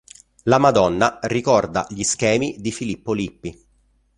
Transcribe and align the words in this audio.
La 0.45 0.57
Madonna 0.57 1.19
ricorda 1.21 1.85
gli 1.87 2.01
schemi 2.01 2.55
di 2.59 2.71
Filippo 2.71 3.13
Lippi. 3.13 3.63